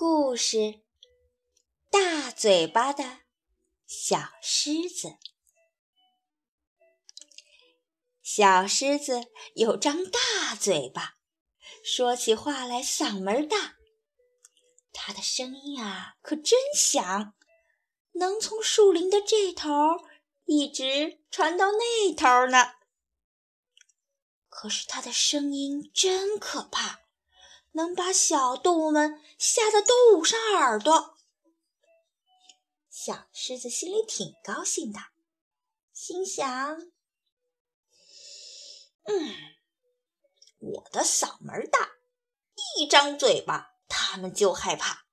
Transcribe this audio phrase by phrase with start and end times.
[0.00, 0.84] 故事：
[1.90, 3.22] 大嘴巴的
[3.84, 5.18] 小狮子。
[8.22, 9.24] 小狮子
[9.56, 11.16] 有张大嘴巴，
[11.84, 13.74] 说起话来嗓门大。
[14.92, 17.34] 它的声音啊，可真响，
[18.12, 19.68] 能从树林的这头
[20.44, 22.74] 一直传到那头呢。
[24.48, 27.07] 可是它的声音真可怕。
[27.72, 31.16] 能把小动物们吓得都捂上耳朵。
[32.90, 34.98] 小狮子心里挺高兴的，
[35.92, 36.90] 心想
[39.06, 39.34] ：“嗯，
[40.58, 41.90] 我的嗓门大，
[42.76, 45.06] 一张嘴巴他们就害怕，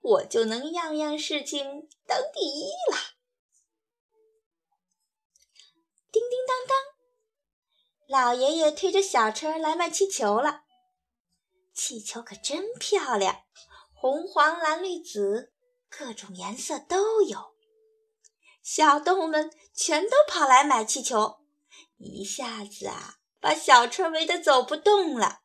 [0.00, 2.98] 我就能样样事情当第一了。”
[6.10, 6.76] 叮叮当当，
[8.08, 10.64] 老爷爷推着小车来卖气球了。
[11.78, 13.44] 气球可真漂亮，
[13.94, 15.52] 红、黄、蓝、绿、紫，
[15.88, 17.54] 各种颜色都有。
[18.64, 21.38] 小动物们全都跑来买气球，
[21.96, 25.42] 一下子啊，把小车围得走不动了。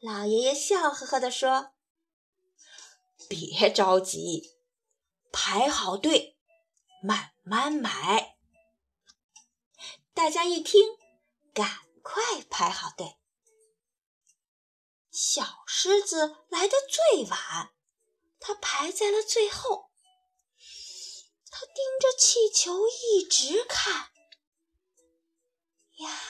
[0.00, 1.70] 老爷爷笑呵呵地说
[3.30, 4.56] ：“别着急，
[5.30, 6.36] 排好队，
[7.04, 8.36] 慢慢买。”
[10.12, 10.98] 大家一听，
[11.54, 11.68] 赶
[12.02, 13.17] 快排好队。
[15.20, 17.74] 小狮子来的最晚，
[18.38, 19.90] 它排在了最后。
[21.50, 24.12] 它盯着气球一直看。
[25.96, 26.20] 呀，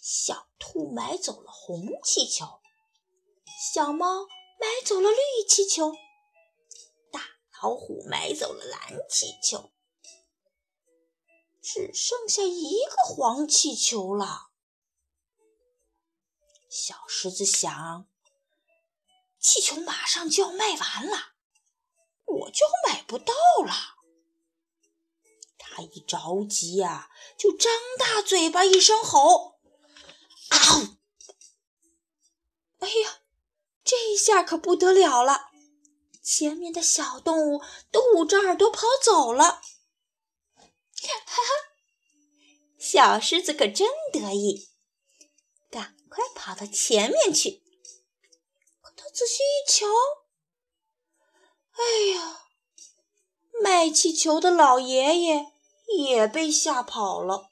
[0.00, 2.62] 小兔买走了红气球，
[3.70, 4.24] 小猫
[4.58, 5.92] 买走了绿气球，
[7.12, 7.20] 大
[7.62, 9.70] 老虎买走了蓝气球，
[11.60, 14.51] 只剩下一个黄气球了。
[16.74, 18.08] 小狮子想：
[19.38, 21.34] 气球马上就要卖完了，
[22.24, 23.74] 我就买不到了。
[25.58, 29.60] 他一着急呀，就张大嘴巴，一声吼
[30.48, 30.96] ：“啊！”
[32.80, 33.20] 哎呀，
[33.84, 35.50] 这下可不得了了！
[36.22, 39.60] 前面的小动物都捂着耳朵跑走了。
[40.56, 41.42] 哈哈，
[42.78, 44.71] 小狮子可真得意。
[45.72, 47.62] 赶快跑到前面去！
[48.82, 49.86] 可他仔细一瞧，
[51.70, 52.42] 哎呀，
[53.62, 55.46] 卖气球的老爷爷
[55.96, 57.48] 也被吓跑了。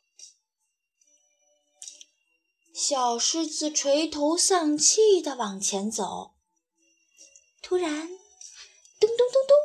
[2.74, 6.34] 小狮子垂头丧气地往前走，
[7.62, 8.06] 突然，
[8.98, 9.56] 咚咚咚咚，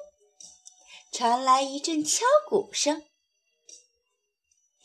[1.12, 3.06] 传来一阵敲鼓声。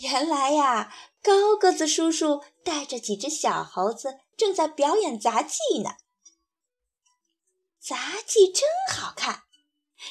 [0.01, 0.93] 原来呀。
[1.23, 5.97] 高个子叔叔带着几只小猴子正在表演杂技呢。
[7.79, 9.43] 杂技真好看，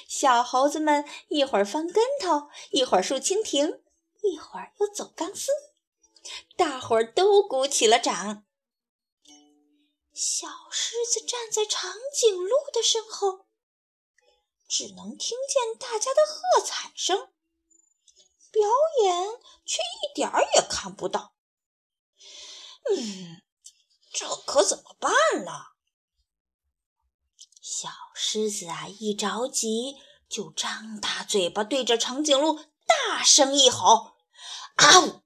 [0.08, 3.82] 小猴子们一会儿翻跟头，一会儿竖蜻蜓，
[4.22, 5.48] 一会儿又走钢丝，
[6.56, 8.46] 大伙儿都鼓起了掌。
[10.14, 13.48] 小狮子站在长颈鹿的身后，
[14.68, 17.30] 只能听见大家的喝彩声。
[18.60, 18.68] 表
[19.04, 21.34] 演却一点儿也看不到，
[22.94, 23.42] 嗯，
[24.12, 25.12] 这可怎么办
[25.46, 25.52] 呢？
[27.62, 29.96] 小狮子啊，一着急
[30.28, 34.18] 就张大嘴巴对着长颈鹿大声一吼
[34.76, 35.22] ：“啊呜！”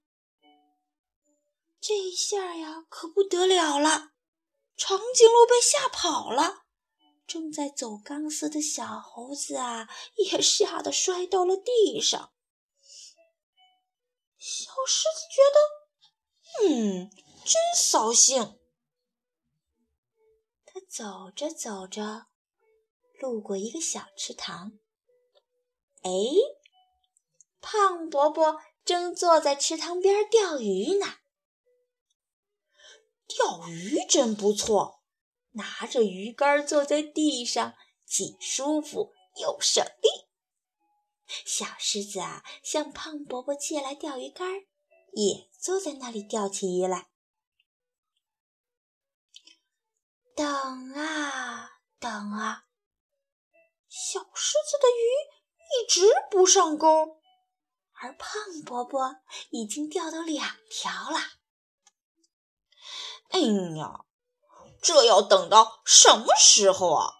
[1.82, 4.12] 这一下呀，可不得了了，
[4.78, 6.66] 长颈鹿被吓跑了，
[7.26, 12.32] 正在走钢丝的小猴子啊，也吓得摔到了地上。
[14.46, 17.10] 小狮子觉得，嗯，
[17.46, 18.60] 真扫兴。
[20.66, 22.26] 他走着走着，
[23.22, 24.74] 路过一个小池塘。
[26.02, 26.12] 哎，
[27.62, 31.20] 胖伯伯正坐在池塘边钓鱼呢。
[33.26, 35.02] 钓鱼真不错，
[35.52, 37.76] 拿着鱼竿坐在地上，
[38.06, 40.28] 既舒服又省力。
[41.46, 44.66] 小狮子啊，向胖伯伯借来钓鱼竿，
[45.14, 47.10] 也坐在那里钓起鱼来。
[50.36, 52.66] 等啊等啊，
[53.88, 55.02] 小狮子的鱼
[55.70, 57.22] 一直不上钩，
[57.94, 58.30] 而胖
[58.66, 59.18] 伯伯
[59.52, 61.20] 已经钓到两条了。
[63.30, 63.40] 哎
[63.78, 64.06] 呀，
[64.82, 67.14] 这要等到什么时候啊？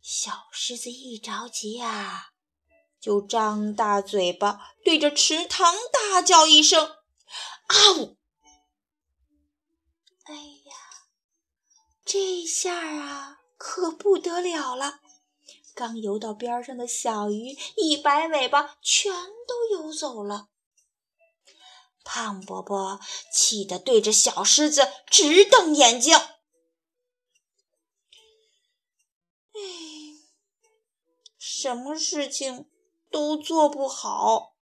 [0.00, 2.31] 小狮子一着急呀。
[3.02, 6.86] 就张大嘴巴对着池塘大叫一声
[7.66, 8.16] ：“啊呜！”
[10.22, 10.72] 哎呀，
[12.04, 15.00] 这下啊，可不得了了。
[15.74, 19.12] 刚游到边上的小鱼一摆尾巴，全
[19.48, 20.46] 都游走了。
[22.04, 23.00] 胖伯伯
[23.32, 26.16] 气得对着小狮子直瞪眼睛。
[29.54, 29.58] 哎，
[31.36, 32.68] 什么事情
[33.12, 34.56] 都做不好，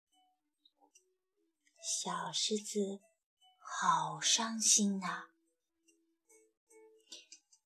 [1.81, 3.01] 小狮子
[3.59, 5.29] 好伤心呐。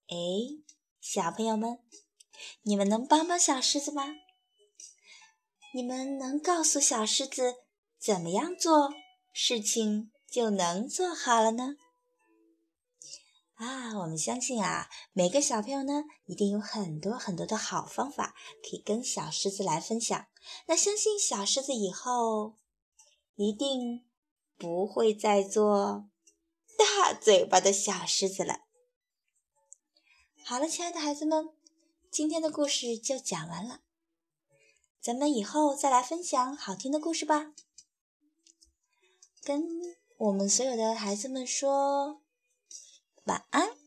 [0.09, 0.63] 哎，
[1.01, 1.81] 小朋友们。
[2.63, 4.17] 你们能帮帮小狮子吗？
[5.73, 7.55] 你们能告诉小狮子
[7.99, 8.93] 怎么样做
[9.33, 11.77] 事情就能做好了呢？
[13.55, 20.27] 啊，我们相信啊，每个小朋友呢一定有很多很多的好方法可以跟小狮子来分享。
[20.67, 22.57] 那相信小狮子以后
[23.37, 24.05] 一定
[24.57, 26.09] 不会再做
[26.77, 28.61] 大嘴巴的小狮子了。
[30.45, 31.51] 好了，亲爱的孩子们。
[32.11, 33.81] 今天的故事就讲完了，
[35.01, 37.53] 咱们以后再来分享好听的故事吧。
[39.43, 39.65] 跟
[40.17, 42.23] 我们所有的孩子们说
[43.25, 43.84] 晚安。